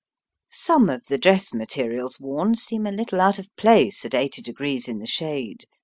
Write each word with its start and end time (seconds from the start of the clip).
Some 0.49 0.89
of 0.89 1.03
the 1.09 1.19
dress 1.19 1.53
materials 1.53 2.19
worn 2.19 2.55
seem 2.55 2.87
a 2.87 2.91
little 2.91 3.21
out 3.21 3.37
of 3.37 3.55
place 3.55 4.03
at 4.03 4.13
80° 4.13 4.87
in 4.89 4.97
the 4.97 5.05
shade. 5.05 5.65